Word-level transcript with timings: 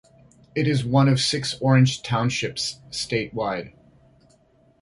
It 0.55 0.67
is 0.67 0.83
one 0.83 1.07
of 1.07 1.19
six 1.19 1.55
Orange 1.61 2.01
Townships 2.01 2.79
statewide. 2.89 3.73